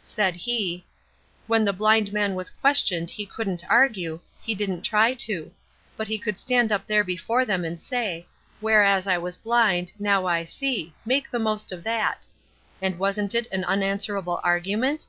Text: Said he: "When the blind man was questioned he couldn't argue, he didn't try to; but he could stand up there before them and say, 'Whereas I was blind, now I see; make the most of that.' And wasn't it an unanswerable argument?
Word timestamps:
Said 0.00 0.36
he: 0.36 0.86
"When 1.48 1.64
the 1.64 1.72
blind 1.72 2.12
man 2.12 2.36
was 2.36 2.50
questioned 2.52 3.10
he 3.10 3.26
couldn't 3.26 3.64
argue, 3.68 4.20
he 4.40 4.54
didn't 4.54 4.82
try 4.82 5.12
to; 5.14 5.50
but 5.96 6.06
he 6.06 6.20
could 6.20 6.38
stand 6.38 6.70
up 6.70 6.86
there 6.86 7.02
before 7.02 7.44
them 7.44 7.64
and 7.64 7.80
say, 7.80 8.28
'Whereas 8.60 9.08
I 9.08 9.18
was 9.18 9.36
blind, 9.36 9.90
now 9.98 10.24
I 10.24 10.44
see; 10.44 10.94
make 11.04 11.28
the 11.32 11.40
most 11.40 11.72
of 11.72 11.82
that.' 11.82 12.28
And 12.80 12.96
wasn't 12.96 13.34
it 13.34 13.48
an 13.50 13.64
unanswerable 13.64 14.38
argument? 14.44 15.06